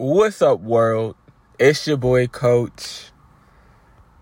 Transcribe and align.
What's 0.00 0.40
up, 0.42 0.60
world? 0.60 1.16
It's 1.58 1.84
your 1.88 1.96
boy, 1.96 2.28
Coach. 2.28 3.10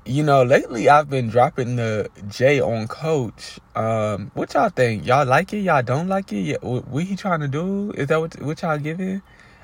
You 0.06 0.22
know, 0.22 0.42
lately 0.42 0.88
I've 0.88 1.10
been 1.10 1.28
dropping 1.28 1.76
the 1.76 2.08
J 2.28 2.62
on 2.62 2.88
Coach. 2.88 3.60
Um, 3.74 4.30
what 4.32 4.54
y'all 4.54 4.70
think? 4.70 5.04
Y'all 5.04 5.26
like 5.26 5.52
it? 5.52 5.58
Y'all 5.58 5.82
don't 5.82 6.08
like 6.08 6.32
it? 6.32 6.62
What, 6.62 7.04
he 7.04 7.14
trying 7.14 7.40
to 7.40 7.48
do? 7.48 7.90
Is 7.90 8.06
that 8.06 8.18
what, 8.18 8.40
what 8.40 8.62
y'all 8.62 8.78
giving 8.78 9.20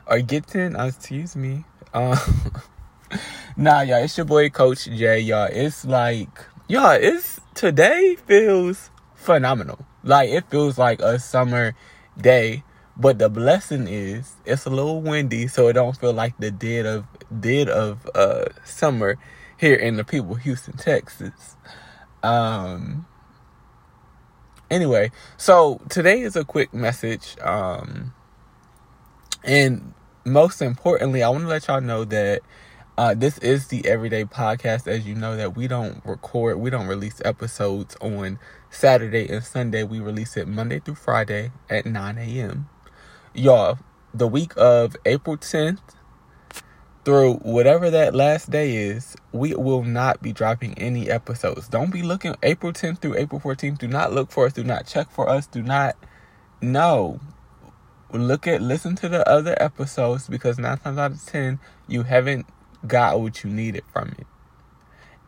or 0.06 0.21
getting? 0.21 0.77
Uh, 0.77 0.88
excuse 0.88 1.35
me. 1.35 1.65
Um, 1.94 2.19
nah, 3.56 3.81
y'all. 3.81 4.04
It's 4.04 4.15
your 4.15 4.26
boy, 4.26 4.51
Coach 4.51 4.85
J. 4.85 5.19
Y'all. 5.21 5.49
It's 5.51 5.87
like, 5.87 6.29
y'all. 6.69 6.90
It's 6.90 7.40
today 7.54 8.17
feels 8.26 8.90
phenomenal. 9.15 9.79
Like 10.04 10.29
it 10.29 10.44
feels 10.51 10.76
like 10.76 11.01
a 11.01 11.19
summer 11.19 11.74
day 12.21 12.65
but 12.97 13.19
the 13.19 13.29
blessing 13.29 13.88
is 13.88 14.35
it's 14.45 14.67
a 14.67 14.71
little 14.71 15.01
windy, 15.01 15.49
so 15.49 15.69
it 15.69 15.75
don't 15.75 15.97
feel 15.97 16.12
like 16.12 16.37
the 16.38 16.51
dead 16.51 16.87
of 16.87 17.07
dead 17.41 17.69
of 17.69 18.09
uh 18.15 18.47
summer 18.65 19.16
here 19.57 19.75
in 19.75 19.97
the 19.97 20.05
people 20.05 20.35
Houston, 20.35 20.77
Texas. 20.77 21.57
Um 22.23 23.07
anyway, 24.71 25.11
so 25.37 25.80
today 25.89 26.21
is 26.21 26.37
a 26.37 26.45
quick 26.45 26.75
message. 26.75 27.37
Um 27.41 28.15
and 29.45 29.95
most 30.24 30.63
importantly, 30.63 31.23
I 31.23 31.30
want 31.30 31.45
to 31.45 31.49
let 31.49 31.66
y'all 31.66 31.80
know 31.80 32.05
that 32.05 32.43
uh, 32.97 33.15
this 33.15 33.38
is 33.38 33.69
the 33.69 33.85
everyday 33.88 34.24
podcast. 34.24 34.87
As 34.87 35.05
you 35.05 35.16
know, 35.16 35.35
that 35.35 35.57
we 35.57 35.66
don't 35.66 36.05
record, 36.05 36.59
we 36.59 36.71
don't 36.71 36.87
release 36.87 37.21
episodes 37.24 37.97
on 38.01 38.38
Saturday 38.71 39.29
and 39.29 39.43
Sunday. 39.43 39.83
We 39.83 39.99
release 39.99 40.37
it 40.37 40.47
Monday 40.47 40.79
through 40.79 40.97
Friday 40.97 41.51
at 41.69 41.87
9 41.87 42.19
a.m 42.19 42.69
y'all, 43.35 43.79
the 44.15 44.27
week 44.27 44.53
of 44.57 44.97
April 45.07 45.37
10th 45.37 45.81
through 47.05 47.35
whatever 47.37 47.91
that 47.91 48.15
last 48.15 48.51
day 48.51 48.77
is, 48.77 49.16
we 49.33 49.55
will 49.55 49.83
not 49.83 50.23
be 50.23 50.33
dropping 50.33 50.79
any 50.79 51.11
episodes. 51.11 51.69
Don't 51.69 51.91
be 51.91 52.02
looking 52.02 52.37
April 52.43 52.73
10th 52.73 52.99
through 52.99 53.16
April 53.16 53.41
14th. 53.41 53.79
Do 53.79 53.89
not 53.89 54.13
look 54.13 54.30
for 54.30 54.47
us. 54.47 54.52
Do 54.52 54.63
not 54.63 54.87
check 54.87 55.11
for 55.11 55.29
us. 55.29 55.47
Do 55.47 55.63
not 55.63 55.97
no. 56.61 57.21
Look 58.13 58.47
at 58.47 58.61
listen 58.61 58.95
to 58.97 59.09
the 59.09 59.27
other 59.29 59.57
episodes 59.61 60.29
because 60.29 60.59
nine 60.59 60.79
times 60.79 60.99
out 60.99 61.13
of 61.13 61.24
ten 61.24 61.59
you 61.89 62.02
haven't 62.02 62.46
got 62.87 63.19
what 63.21 63.43
you 63.43 63.51
needed 63.51 63.85
from 63.91 64.14
it. 64.19 64.27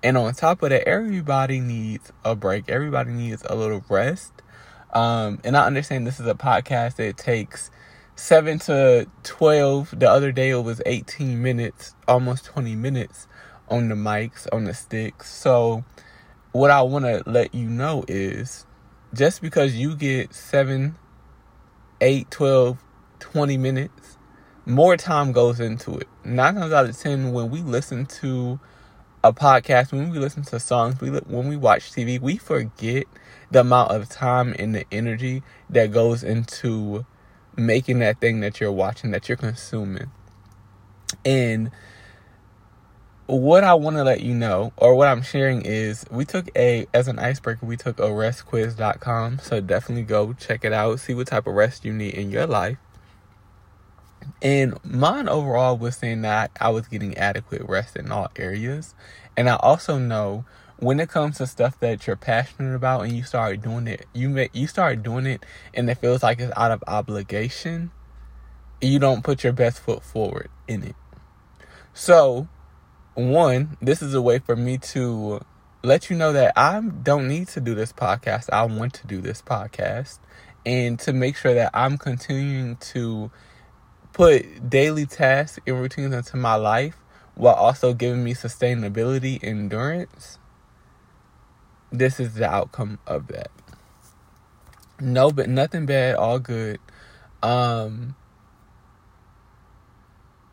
And 0.02 0.18
on 0.18 0.34
top 0.34 0.62
of 0.62 0.68
that, 0.68 0.86
everybody 0.86 1.60
needs 1.60 2.12
a 2.26 2.36
break. 2.36 2.68
Everybody 2.68 3.12
needs 3.12 3.42
a 3.48 3.54
little 3.54 3.82
rest. 3.88 4.32
Um, 4.92 5.40
and 5.44 5.56
I 5.56 5.66
understand 5.66 6.06
this 6.06 6.20
is 6.20 6.26
a 6.26 6.34
podcast 6.34 6.96
that 6.96 7.16
takes 7.16 7.70
7 8.16 8.58
to 8.60 9.08
12. 9.24 9.98
The 9.98 10.08
other 10.08 10.30
day 10.32 10.50
it 10.50 10.62
was 10.62 10.80
18 10.86 11.42
minutes, 11.42 11.94
almost 12.06 12.44
20 12.46 12.76
minutes 12.76 13.26
on 13.68 13.88
the 13.88 13.94
mics, 13.94 14.46
on 14.52 14.64
the 14.64 14.74
sticks. 14.74 15.30
So, 15.30 15.84
what 16.52 16.70
I 16.70 16.82
want 16.82 17.04
to 17.06 17.22
let 17.26 17.54
you 17.54 17.68
know 17.68 18.04
is 18.06 18.66
just 19.12 19.42
because 19.42 19.74
you 19.74 19.96
get 19.96 20.32
7, 20.32 20.96
8, 22.00 22.30
12, 22.30 22.78
20 23.18 23.56
minutes, 23.56 24.18
more 24.66 24.96
time 24.96 25.32
goes 25.32 25.58
into 25.58 25.98
it. 25.98 26.08
Nine 26.24 26.54
times 26.54 26.72
out 26.72 26.88
of 26.88 26.96
10, 26.96 27.32
when 27.32 27.50
we 27.50 27.62
listen 27.62 28.06
to 28.06 28.60
a 29.24 29.32
podcast, 29.32 29.92
when 29.92 30.10
we 30.10 30.18
listen 30.18 30.42
to 30.44 30.60
songs, 30.60 31.00
we 31.00 31.10
when 31.10 31.48
we 31.48 31.56
watch 31.56 31.90
TV, 31.90 32.20
we 32.20 32.36
forget 32.36 33.06
the 33.50 33.60
amount 33.60 33.90
of 33.90 34.08
time 34.08 34.54
and 34.58 34.74
the 34.74 34.84
energy 34.92 35.42
that 35.70 35.90
goes 35.90 36.22
into 36.22 37.04
making 37.56 38.00
that 38.00 38.20
thing 38.20 38.40
that 38.40 38.60
you're 38.60 38.72
watching, 38.72 39.10
that 39.12 39.28
you're 39.28 39.36
consuming. 39.36 40.10
And 41.24 41.70
what 43.26 43.64
I 43.64 43.74
want 43.74 43.96
to 43.96 44.04
let 44.04 44.20
you 44.20 44.34
know, 44.34 44.72
or 44.76 44.94
what 44.94 45.08
I'm 45.08 45.22
sharing 45.22 45.62
is, 45.62 46.04
we 46.10 46.24
took 46.24 46.48
a, 46.56 46.86
as 46.92 47.08
an 47.08 47.18
icebreaker, 47.18 47.64
we 47.64 47.76
took 47.76 47.98
a 47.98 48.02
restquiz.com. 48.02 49.38
So 49.38 49.60
definitely 49.60 50.04
go 50.04 50.32
check 50.34 50.64
it 50.64 50.72
out, 50.72 51.00
see 51.00 51.14
what 51.14 51.28
type 51.28 51.46
of 51.46 51.54
rest 51.54 51.84
you 51.84 51.92
need 51.92 52.14
in 52.14 52.30
your 52.30 52.46
life. 52.46 52.78
And 54.42 54.78
mine 54.84 55.28
overall 55.28 55.76
was 55.76 55.96
saying 55.96 56.22
that 56.22 56.50
I 56.60 56.70
was 56.70 56.88
getting 56.88 57.16
adequate 57.16 57.62
rest 57.62 57.96
in 57.96 58.10
all 58.10 58.30
areas. 58.36 58.94
And 59.36 59.48
I 59.48 59.56
also 59.56 59.98
know 59.98 60.44
when 60.78 61.00
it 61.00 61.08
comes 61.08 61.38
to 61.38 61.46
stuff 61.46 61.78
that 61.80 62.06
you're 62.06 62.16
passionate 62.16 62.74
about 62.74 63.02
and 63.02 63.12
you 63.12 63.22
start 63.22 63.62
doing 63.62 63.86
it, 63.86 64.06
you 64.12 64.28
make 64.28 64.54
you 64.54 64.66
start 64.66 65.02
doing 65.02 65.26
it 65.26 65.44
and 65.72 65.88
it 65.88 65.96
feels 65.96 66.22
like 66.22 66.40
it's 66.40 66.52
out 66.56 66.70
of 66.70 66.82
obligation, 66.86 67.90
you 68.80 68.98
don't 68.98 69.22
put 69.22 69.44
your 69.44 69.52
best 69.52 69.80
foot 69.80 70.02
forward 70.02 70.50
in 70.66 70.82
it. 70.82 70.96
So, 71.92 72.48
one, 73.14 73.76
this 73.80 74.02
is 74.02 74.14
a 74.14 74.22
way 74.22 74.40
for 74.40 74.56
me 74.56 74.78
to 74.78 75.40
let 75.82 76.10
you 76.10 76.16
know 76.16 76.32
that 76.32 76.52
I 76.56 76.80
don't 76.80 77.28
need 77.28 77.48
to 77.48 77.60
do 77.60 77.74
this 77.74 77.92
podcast. 77.92 78.50
I 78.52 78.64
want 78.64 78.94
to 78.94 79.06
do 79.06 79.20
this 79.20 79.40
podcast 79.40 80.18
and 80.66 80.98
to 81.00 81.12
make 81.12 81.36
sure 81.36 81.54
that 81.54 81.70
I'm 81.72 81.98
continuing 81.98 82.76
to 82.76 83.30
put 84.12 84.70
daily 84.70 85.06
tasks 85.06 85.58
and 85.66 85.80
routines 85.80 86.14
into 86.14 86.36
my 86.36 86.56
life 86.56 86.96
while 87.34 87.54
also 87.54 87.94
giving 87.94 88.24
me 88.24 88.34
sustainability 88.34 89.42
endurance 89.42 90.38
this 91.98 92.20
is 92.20 92.34
the 92.34 92.48
outcome 92.48 92.98
of 93.06 93.28
that. 93.28 93.50
No, 95.00 95.30
but 95.30 95.48
nothing 95.48 95.86
bad, 95.86 96.16
all 96.16 96.38
good. 96.38 96.80
Um 97.42 98.16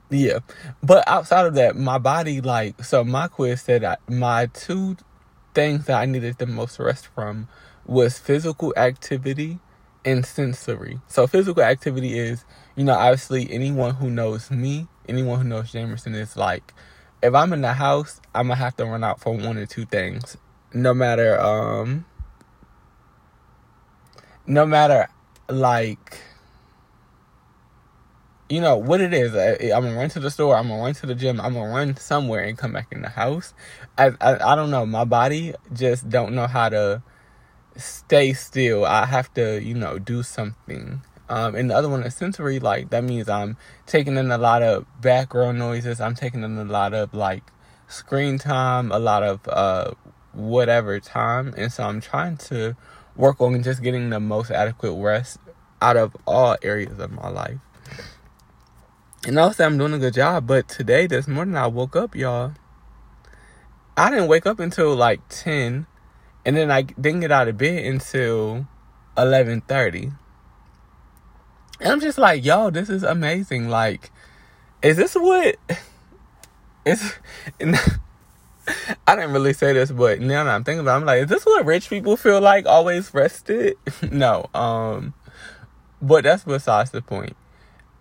yeah. 0.10 0.40
But 0.84 1.08
outside 1.08 1.46
of 1.46 1.56
that, 1.56 1.76
my 1.76 1.98
body 1.98 2.42
like 2.42 2.84
so 2.84 3.04
my 3.04 3.28
quiz 3.28 3.62
said 3.62 3.84
I, 3.84 3.98
my 4.08 4.48
two 4.48 4.98
things 5.54 5.86
that 5.86 6.00
I 6.00 6.06
needed 6.06 6.38
the 6.38 6.46
most 6.48 6.80
rest 6.80 7.08
from 7.08 7.48
was 7.86 8.18
physical 8.20 8.74
activity 8.78 9.60
and 10.06 10.26
sensory. 10.26 11.00
So 11.08 11.28
physical 11.28 11.64
activity 11.64 12.18
is, 12.18 12.46
you 12.76 12.84
know, 12.84 12.94
obviously 12.94 13.52
anyone 13.52 13.96
who 13.96 14.10
knows 14.10 14.52
me, 14.52 14.88
anyone 15.08 15.42
who 15.42 15.48
knows 15.48 15.72
Jamerson 15.72 16.16
is 16.16 16.36
like 16.36 16.74
if 17.24 17.34
I'm 17.34 17.54
in 17.54 17.62
the 17.62 17.74
house, 17.74 18.20
I'm 18.34 18.48
gonna 18.48 18.56
have 18.56 18.76
to 18.78 18.86
run 18.86 19.04
out 19.04 19.20
for 19.20 19.34
one 19.34 19.58
or 19.58 19.66
two 19.66 19.86
things 19.86 20.38
no 20.74 20.94
matter 20.94 21.40
um 21.40 22.06
no 24.46 24.66
matter 24.66 25.10
like 25.50 26.20
you 28.50 28.60
know 28.60 28.76
what 28.76 29.00
it 29.00 29.14
is 29.14 29.34
I, 29.34 29.76
am 29.76 29.84
gonna 29.84 29.96
run 29.96 30.10
to 30.10 30.20
the 30.20 30.30
store 30.30 30.58
i'm 30.58 30.68
gonna 30.68 30.82
run 30.82 30.94
to 30.96 31.06
the 31.06 31.16
gym 31.16 31.40
i'm 31.40 31.54
gonna 31.54 31.74
run 31.74 31.96
somewhere 31.96 32.44
and 32.44 32.58
come 32.58 32.74
back 32.74 32.88
in 32.92 33.02
the 33.02 33.10
house. 33.10 33.54
I, 33.98 34.12
I 34.20 34.52
i 34.52 34.56
don't 34.56 34.72
know. 34.72 34.86
My 34.86 35.06
body 35.06 35.54
just 35.74 36.10
don't 36.10 36.34
know 36.34 36.48
how 36.48 36.70
to 36.70 37.02
stay 37.78 38.34
still. 38.34 38.86
I 38.86 39.06
have 39.06 39.34
to 39.36 39.62
you 39.62 39.74
know 39.74 40.00
do 40.00 40.24
something. 40.24 41.02
Um, 41.30 41.56
and 41.56 41.70
the 41.70 41.76
other 41.76 41.88
one 41.88 42.04
is 42.04 42.14
sensory 42.14 42.60
like 42.60 42.90
that 42.90 43.06
means 43.06 43.30
i'm 43.30 43.56
taking 43.86 44.18
in 44.18 44.32
a 44.32 44.38
lot 44.38 44.62
of 44.62 44.86
background 45.00 45.60
noises. 45.60 46.02
I'm 46.02 46.16
taking 46.16 46.44
in 46.44 46.58
a 46.58 46.66
lot 46.66 46.94
of 46.94 47.14
like 47.14 47.44
screen 47.88 48.38
time 48.38 48.90
a 48.92 49.00
lot 49.00 49.22
of 49.22 49.46
uh 49.50 49.92
whatever 50.34 51.00
time. 51.00 51.54
And 51.58 51.72
so 51.72 51.84
I'm 51.84 52.02
trying 52.02 52.38
to 52.38 52.76
work 53.16 53.42
on 53.42 53.62
just 53.64 53.84
getting 53.84 54.10
the 54.10 54.20
most 54.20 54.52
adequate 54.52 54.94
rest 54.94 55.40
out 55.82 55.98
of 55.98 56.16
all 56.26 56.58
areas 56.62 57.00
of 57.00 57.12
my 57.12 57.30
life. 57.30 57.58
And 59.28 59.40
I'll 59.40 59.54
say 59.54 59.66
I'm 59.66 59.78
doing 59.78 59.94
a 59.94 60.00
good 60.00 60.16
job, 60.16 60.48
but 60.48 60.68
today, 60.68 61.06
this 61.06 61.28
morning, 61.28 61.56
I 61.56 61.68
woke 61.68 61.96
up, 61.96 62.16
y'all. 62.16 62.54
I 63.96 64.10
didn't 64.10 64.28
wake 64.28 64.48
up 64.48 64.60
until 64.60 64.96
like 64.96 65.22
10, 65.30 65.86
and 66.44 66.58
then 66.58 66.72
I 66.72 66.82
didn't 66.82 67.20
get 67.20 67.32
out 67.32 67.48
of 67.48 67.58
bed 67.58 67.86
until 67.86 68.66
11.30. 69.18 70.16
And 71.80 71.92
I'm 71.92 72.00
just 72.00 72.18
like, 72.18 72.44
yo, 72.44 72.72
this 72.72 72.90
is 72.90 73.04
amazing. 73.04 73.70
Like, 73.70 74.12
is 74.82 74.98
this 74.98 75.16
what... 75.16 75.56
It's... 76.84 77.20
I 79.08 79.16
didn't 79.16 79.34
really 79.34 79.54
say 79.54 79.74
this, 79.74 79.92
but 79.92 80.20
now 80.20 80.44
that 80.44 80.54
I'm 80.54 80.64
thinking 80.64 80.82
about 80.82 80.94
it, 80.94 81.02
I'm 81.02 81.06
like, 81.06 81.24
is 81.24 81.30
this 81.30 81.46
what 81.46 81.66
rich 81.66 81.90
people 81.90 82.18
feel 82.18 82.42
like? 82.42 82.66
Always 82.66 83.14
rested? 83.14 83.78
no. 84.12 84.50
Um, 84.54 85.14
but 86.02 86.24
that's 86.24 86.44
besides 86.44 86.92
the 86.92 87.02
point. 87.02 87.36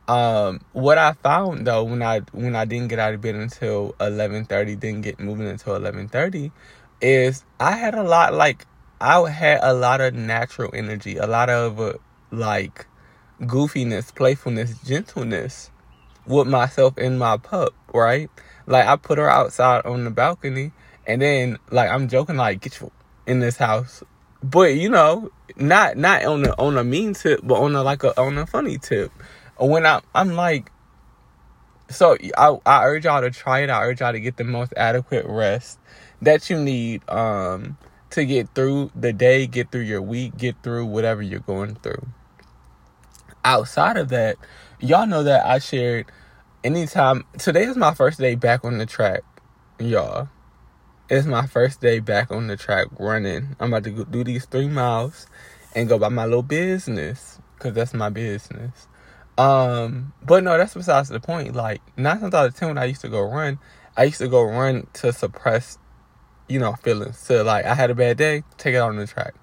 Um, 0.08 0.62
what 0.72 0.98
I 0.98 1.12
found 1.12 1.66
though 1.66 1.84
when 1.84 2.02
I 2.02 2.20
when 2.32 2.56
I 2.56 2.64
didn't 2.64 2.88
get 2.88 2.98
out 2.98 3.14
of 3.14 3.20
bed 3.20 3.36
until 3.36 3.94
eleven 4.00 4.44
thirty, 4.44 4.74
didn't 4.74 5.02
get 5.02 5.20
moving 5.20 5.46
until 5.46 5.76
eleven 5.76 6.08
thirty, 6.08 6.50
is 7.00 7.44
I 7.60 7.72
had 7.76 7.94
a 7.94 8.02
lot 8.02 8.34
like 8.34 8.66
I 9.00 9.20
had 9.30 9.60
a 9.62 9.72
lot 9.72 10.00
of 10.00 10.14
natural 10.14 10.70
energy, 10.74 11.16
a 11.16 11.26
lot 11.26 11.48
of 11.48 11.78
uh, 11.78 11.92
like 12.32 12.86
goofiness, 13.42 14.12
playfulness, 14.12 14.78
gentleness 14.82 15.69
with 16.30 16.46
myself 16.48 16.94
and 16.96 17.18
my 17.18 17.36
pup, 17.36 17.74
right? 17.92 18.30
Like 18.66 18.86
I 18.86 18.96
put 18.96 19.18
her 19.18 19.28
outside 19.28 19.84
on 19.84 20.04
the 20.04 20.10
balcony, 20.10 20.72
and 21.06 21.20
then 21.20 21.58
like 21.70 21.90
I'm 21.90 22.08
joking, 22.08 22.36
like 22.36 22.60
get 22.60 22.80
you 22.80 22.90
in 23.26 23.40
this 23.40 23.56
house, 23.56 24.02
but 24.42 24.74
you 24.74 24.88
know, 24.88 25.30
not 25.56 25.96
not 25.96 26.24
on 26.24 26.46
a 26.46 26.50
on 26.52 26.78
a 26.78 26.84
mean 26.84 27.14
tip, 27.14 27.40
but 27.42 27.60
on 27.60 27.74
a 27.74 27.82
like 27.82 28.04
a 28.04 28.18
on 28.18 28.38
a 28.38 28.46
funny 28.46 28.78
tip. 28.78 29.12
When 29.58 29.84
I 29.84 30.00
I'm 30.14 30.34
like, 30.36 30.70
so 31.90 32.16
I, 32.38 32.56
I 32.64 32.84
urge 32.84 33.04
y'all 33.04 33.20
to 33.20 33.30
try 33.30 33.60
it. 33.60 33.70
I 33.70 33.82
urge 33.82 34.00
y'all 34.00 34.12
to 34.12 34.20
get 34.20 34.36
the 34.36 34.44
most 34.44 34.72
adequate 34.76 35.26
rest 35.26 35.78
that 36.22 36.48
you 36.48 36.58
need 36.58 37.08
um, 37.10 37.76
to 38.10 38.24
get 38.24 38.54
through 38.54 38.90
the 38.94 39.12
day, 39.12 39.46
get 39.46 39.72
through 39.72 39.82
your 39.82 40.02
week, 40.02 40.36
get 40.36 40.62
through 40.62 40.86
whatever 40.86 41.22
you're 41.22 41.40
going 41.40 41.74
through. 41.76 42.06
Outside 43.44 43.96
of 43.96 44.08
that, 44.10 44.36
y'all 44.78 45.06
know 45.06 45.22
that 45.24 45.44
I 45.46 45.58
shared 45.58 46.06
anytime. 46.62 47.24
Today 47.38 47.64
is 47.64 47.76
my 47.76 47.94
first 47.94 48.18
day 48.18 48.34
back 48.34 48.64
on 48.64 48.78
the 48.78 48.86
track, 48.86 49.22
y'all. 49.78 50.28
It's 51.08 51.26
my 51.26 51.46
first 51.46 51.80
day 51.80 51.98
back 51.98 52.30
on 52.30 52.46
the 52.46 52.56
track 52.56 52.86
running. 52.98 53.56
I'm 53.58 53.72
about 53.72 53.84
to 53.84 54.04
do 54.04 54.22
these 54.22 54.44
three 54.44 54.68
miles 54.68 55.26
and 55.74 55.88
go 55.88 55.98
by 55.98 56.08
my 56.08 56.24
little 56.24 56.42
business 56.42 57.40
because 57.54 57.74
that's 57.74 57.94
my 57.94 58.10
business. 58.10 58.88
Um, 59.38 60.12
but 60.22 60.44
no, 60.44 60.56
that's 60.56 60.74
besides 60.74 61.08
the 61.08 61.20
point. 61.20 61.54
Like 61.54 61.80
nine 61.96 62.20
times 62.20 62.34
out 62.34 62.46
of 62.46 62.54
ten, 62.54 62.68
when 62.68 62.78
I 62.78 62.84
used 62.84 63.00
to 63.00 63.08
go 63.08 63.22
run, 63.22 63.58
I 63.96 64.04
used 64.04 64.18
to 64.18 64.28
go 64.28 64.42
run 64.42 64.86
to 64.94 65.12
suppress, 65.12 65.78
you 66.48 66.58
know, 66.58 66.74
feelings. 66.74 67.18
So 67.18 67.42
like, 67.42 67.64
I 67.64 67.74
had 67.74 67.90
a 67.90 67.94
bad 67.94 68.18
day, 68.18 68.44
take 68.58 68.74
it 68.74 68.78
out 68.78 68.90
on 68.90 68.96
the 68.96 69.06
track. 69.06 69.34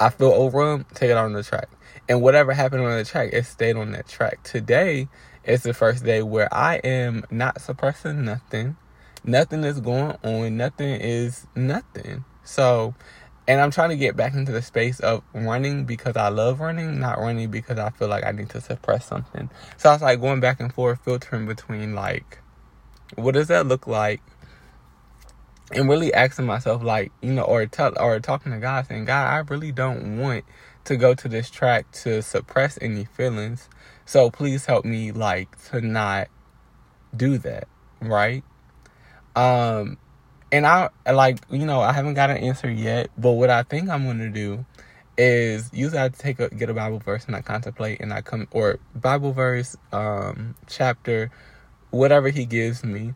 I 0.00 0.08
feel 0.08 0.32
overwhelmed, 0.32 0.86
take 0.94 1.10
it 1.10 1.16
out 1.16 1.26
on 1.26 1.34
the 1.34 1.42
track. 1.42 1.68
And 2.08 2.22
whatever 2.22 2.52
happened 2.52 2.82
on 2.82 2.96
the 2.96 3.04
track, 3.04 3.30
it 3.32 3.44
stayed 3.44 3.76
on 3.76 3.92
that 3.92 4.08
track. 4.08 4.42
Today 4.42 5.08
is 5.44 5.62
the 5.62 5.74
first 5.74 6.04
day 6.04 6.22
where 6.22 6.52
I 6.52 6.76
am 6.76 7.24
not 7.30 7.60
suppressing 7.60 8.24
nothing. 8.24 8.76
Nothing 9.24 9.64
is 9.64 9.80
going 9.80 10.16
on. 10.22 10.56
Nothing 10.56 11.00
is 11.00 11.46
nothing. 11.54 12.24
So 12.44 12.94
and 13.48 13.60
I'm 13.60 13.70
trying 13.70 13.90
to 13.90 13.96
get 13.96 14.16
back 14.16 14.34
into 14.34 14.52
the 14.52 14.62
space 14.62 15.00
of 15.00 15.22
running 15.34 15.84
because 15.84 16.16
I 16.16 16.28
love 16.28 16.60
running, 16.60 17.00
not 17.00 17.18
running 17.18 17.50
because 17.50 17.78
I 17.78 17.90
feel 17.90 18.08
like 18.08 18.24
I 18.24 18.30
need 18.30 18.50
to 18.50 18.60
suppress 18.60 19.06
something. 19.06 19.50
So 19.76 19.90
I 19.90 19.94
was 19.94 20.02
like 20.02 20.20
going 20.20 20.40
back 20.40 20.60
and 20.60 20.72
forth, 20.72 21.00
filtering 21.04 21.46
between 21.46 21.94
like, 21.94 22.38
what 23.16 23.34
does 23.34 23.48
that 23.48 23.66
look 23.66 23.86
like? 23.86 24.22
And 25.72 25.88
really 25.88 26.14
asking 26.14 26.46
myself, 26.46 26.82
like, 26.82 27.10
you 27.20 27.32
know, 27.32 27.42
or 27.42 27.66
tell 27.66 27.94
or 27.98 28.20
talking 28.20 28.52
to 28.52 28.58
God, 28.58 28.86
saying, 28.86 29.06
God, 29.06 29.26
I 29.26 29.38
really 29.38 29.72
don't 29.72 30.18
want 30.18 30.44
to 30.84 30.96
go 30.96 31.14
to 31.14 31.28
this 31.28 31.50
track 31.50 31.90
to 31.92 32.22
suppress 32.22 32.78
any 32.80 33.04
feelings. 33.04 33.68
So 34.04 34.30
please 34.30 34.66
help 34.66 34.84
me, 34.84 35.12
like, 35.12 35.62
to 35.70 35.80
not 35.80 36.28
do 37.16 37.38
that, 37.38 37.68
right? 38.00 38.44
Um, 39.36 39.98
and 40.50 40.66
I 40.66 40.90
like 41.10 41.38
you 41.50 41.64
know 41.64 41.80
I 41.80 41.92
haven't 41.92 42.14
got 42.14 42.30
an 42.30 42.36
answer 42.38 42.70
yet, 42.70 43.08
but 43.16 43.32
what 43.32 43.50
I 43.50 43.62
think 43.62 43.88
I'm 43.88 44.06
gonna 44.06 44.30
do 44.30 44.64
is 45.16 45.70
usually 45.72 46.00
I 46.00 46.08
take 46.10 46.40
a 46.40 46.50
get 46.50 46.68
a 46.68 46.74
Bible 46.74 46.98
verse 46.98 47.24
and 47.26 47.34
I 47.34 47.40
contemplate 47.40 48.00
and 48.00 48.12
I 48.12 48.20
come 48.20 48.46
or 48.50 48.78
Bible 48.94 49.32
verse, 49.32 49.76
um, 49.92 50.54
chapter, 50.66 51.30
whatever 51.90 52.28
He 52.28 52.44
gives 52.44 52.84
me, 52.84 53.14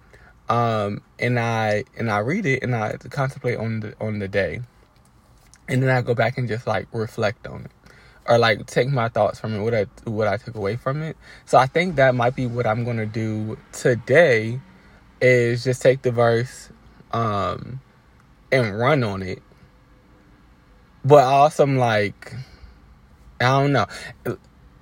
um, 0.49 1.03
and 1.19 1.39
I 1.39 1.85
and 1.99 2.11
I 2.11 2.19
read 2.19 2.47
it 2.47 2.63
and 2.63 2.75
I 2.75 2.97
contemplate 3.11 3.59
on 3.59 3.81
the 3.81 3.95
on 4.01 4.19
the 4.19 4.29
day, 4.29 4.61
and 5.69 5.83
then 5.83 5.91
I 5.91 6.01
go 6.01 6.15
back 6.15 6.39
and 6.39 6.49
just 6.49 6.67
like 6.67 6.89
reflect 6.93 7.47
on 7.47 7.67
it. 7.67 7.71
Or 8.29 8.39
like 8.39 8.67
take 8.67 8.89
my 8.89 9.09
thoughts 9.09 9.41
from 9.41 9.55
it, 9.55 9.63
what 9.63 9.75
I 9.75 9.87
what 10.05 10.29
I 10.29 10.37
took 10.37 10.57
away 10.57 10.77
from 10.77 11.03
it. 11.03 11.17
So 11.45 11.59
I 11.59 11.67
think 11.67 11.97
that 11.97 12.15
might 12.15 12.35
be 12.35 12.47
what 12.47 12.67
I'm 12.67 12.85
gonna 12.85 13.07
do 13.07 13.59
today. 13.73 14.61
Is 15.21 15.65
just 15.65 15.81
take 15.81 16.03
the 16.03 16.11
verse, 16.11 16.71
um, 17.13 17.81
and 18.53 18.79
run 18.79 19.03
on 19.05 19.23
it. 19.23 19.43
But 21.05 21.25
also, 21.25 21.63
I'm 21.63 21.79
like, 21.79 22.35
I 23.41 23.45
don't 23.61 23.73
know. 23.73 23.87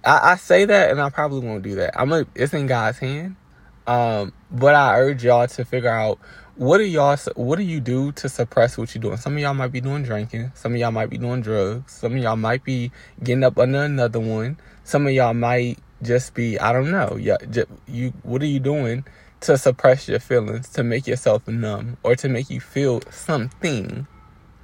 I, 0.04 0.32
I 0.32 0.36
say 0.36 0.64
that, 0.64 0.90
and 0.90 1.00
I 1.00 1.10
probably 1.10 1.46
won't 1.46 1.62
do 1.62 1.76
that. 1.76 1.98
I'm 2.00 2.12
a, 2.12 2.26
it's 2.34 2.54
in 2.54 2.66
God's 2.66 2.98
hand. 2.98 3.36
Um, 3.86 4.32
but 4.50 4.74
I 4.74 4.98
urge 4.98 5.24
y'all 5.24 5.46
to 5.46 5.64
figure 5.64 5.90
out 5.90 6.18
what 6.56 6.80
are 6.80 6.84
y'all 6.84 7.18
what 7.34 7.56
do 7.56 7.64
you 7.64 7.80
do 7.80 8.12
to 8.12 8.28
suppress 8.28 8.78
what 8.78 8.94
you're 8.94 9.02
doing? 9.02 9.16
Some 9.16 9.34
of 9.34 9.40
y'all 9.40 9.54
might 9.54 9.72
be 9.72 9.80
doing 9.80 10.02
drinking. 10.02 10.52
Some 10.54 10.74
of 10.74 10.78
y'all 10.78 10.92
might 10.92 11.10
be 11.10 11.18
doing 11.18 11.42
drugs. 11.42 11.92
Some 11.92 12.16
of 12.16 12.22
y'all 12.22 12.36
might 12.36 12.64
be 12.64 12.92
getting 13.22 13.44
up 13.44 13.58
under 13.58 13.82
another 13.82 14.20
one. 14.20 14.58
Some 14.84 15.06
of 15.06 15.12
y'all 15.12 15.34
might 15.34 15.78
just 16.02 16.34
be 16.34 16.58
i 16.58 16.72
don't 16.72 16.90
know. 16.90 17.16
Yeah 17.18 17.36
you 17.86 18.12
what 18.22 18.42
are 18.42 18.46
you 18.46 18.60
doing 18.60 19.04
to 19.44 19.58
suppress 19.58 20.08
your 20.08 20.20
feelings, 20.20 20.70
to 20.70 20.82
make 20.82 21.06
yourself 21.06 21.46
numb, 21.46 21.98
or 22.02 22.16
to 22.16 22.28
make 22.28 22.48
you 22.48 22.60
feel 22.60 23.02
something. 23.10 24.06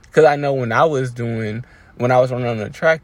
Because 0.02 0.24
I 0.24 0.36
know 0.36 0.54
when 0.54 0.72
I 0.72 0.84
was 0.84 1.12
doing, 1.12 1.64
when 1.96 2.10
I 2.10 2.18
was 2.18 2.32
running 2.32 2.48
on 2.48 2.56
the 2.56 2.70
track, 2.70 3.02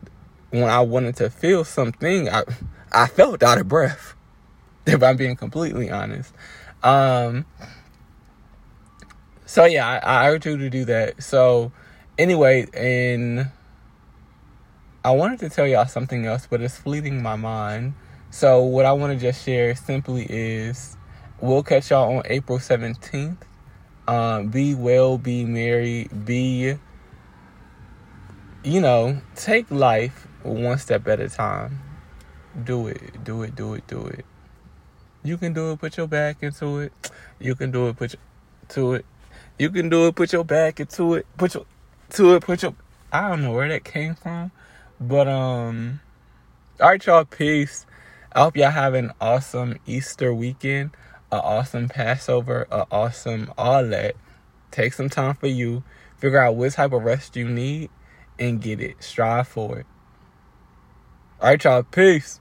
when 0.50 0.64
I 0.64 0.80
wanted 0.80 1.16
to 1.16 1.28
feel 1.28 1.64
something, 1.64 2.30
I, 2.30 2.44
I 2.92 3.06
felt 3.06 3.42
out 3.42 3.58
of 3.58 3.68
breath. 3.68 4.15
If 4.92 5.02
I'm 5.02 5.16
being 5.16 5.34
completely 5.34 5.90
honest. 5.90 6.32
Um, 6.84 7.44
so 9.44 9.64
yeah, 9.64 9.84
I, 9.88 10.26
I 10.26 10.30
urge 10.30 10.46
you 10.46 10.56
to 10.56 10.70
do 10.70 10.84
that. 10.84 11.20
So 11.22 11.72
anyway, 12.16 12.68
and 12.72 13.50
I 15.04 15.10
wanted 15.10 15.40
to 15.40 15.48
tell 15.48 15.66
y'all 15.66 15.86
something 15.86 16.24
else, 16.24 16.46
but 16.48 16.60
it's 16.60 16.76
fleeting 16.76 17.20
my 17.20 17.34
mind. 17.34 17.94
So 18.30 18.62
what 18.62 18.84
I 18.84 18.92
want 18.92 19.12
to 19.12 19.18
just 19.18 19.44
share 19.44 19.74
simply 19.74 20.26
is 20.28 20.96
we'll 21.40 21.62
catch 21.64 21.90
y'all 21.90 22.18
on 22.18 22.22
April 22.26 22.58
17th. 22.58 23.38
Um, 24.06 24.48
be 24.48 24.76
well, 24.76 25.18
be 25.18 25.44
merry, 25.44 26.08
be, 26.24 26.76
you 28.62 28.80
know, 28.80 29.20
take 29.34 29.68
life 29.70 30.28
one 30.44 30.78
step 30.78 31.08
at 31.08 31.18
a 31.18 31.28
time. 31.28 31.80
Do 32.62 32.86
it, 32.86 33.24
do 33.24 33.42
it, 33.42 33.56
do 33.56 33.74
it, 33.74 33.86
do 33.88 34.06
it. 34.06 34.24
You 35.26 35.36
can 35.36 35.52
do 35.52 35.72
it, 35.72 35.78
put 35.78 35.96
your 35.96 36.06
back 36.06 36.42
into 36.42 36.78
it. 36.78 36.92
You 37.38 37.54
can 37.54 37.70
do 37.70 37.88
it, 37.88 37.96
put 37.96 38.14
your, 38.14 38.20
to 38.70 38.94
it. 38.94 39.06
You 39.58 39.70
can 39.70 39.88
do 39.88 40.06
it, 40.06 40.14
put 40.14 40.32
your 40.32 40.44
back 40.44 40.80
into 40.80 41.14
it. 41.14 41.26
Put 41.36 41.54
your, 41.54 41.66
to 42.10 42.34
it, 42.34 42.42
put 42.42 42.62
your, 42.62 42.74
I 43.12 43.28
don't 43.28 43.42
know 43.42 43.52
where 43.52 43.68
that 43.68 43.84
came 43.84 44.14
from. 44.14 44.50
But, 45.00 45.28
um, 45.28 46.00
alright, 46.80 47.04
y'all, 47.06 47.24
peace. 47.24 47.86
I 48.32 48.42
hope 48.42 48.56
y'all 48.56 48.70
have 48.70 48.94
an 48.94 49.12
awesome 49.20 49.78
Easter 49.86 50.32
weekend 50.32 50.90
an 51.32 51.40
awesome 51.40 51.88
Passover, 51.88 52.66
an 52.70 52.84
awesome 52.90 53.52
all 53.58 53.86
that. 53.88 54.14
Take 54.70 54.92
some 54.92 55.08
time 55.08 55.34
for 55.34 55.46
you. 55.46 55.82
Figure 56.18 56.40
out 56.40 56.56
what 56.56 56.72
type 56.72 56.92
of 56.92 57.02
rest 57.02 57.36
you 57.36 57.48
need 57.48 57.90
and 58.38 58.60
get 58.60 58.80
it. 58.80 59.02
Strive 59.02 59.48
for 59.48 59.78
it. 59.80 59.86
All 61.40 61.50
right, 61.50 61.62
y'all. 61.62 61.82
Peace. 61.82 62.40